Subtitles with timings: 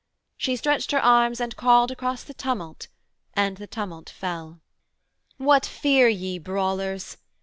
[0.35, 2.87] She stretched her arms and called Across the tumult
[3.35, 4.59] and the tumult fell.
[5.37, 7.17] 'What fear ye, brawlers?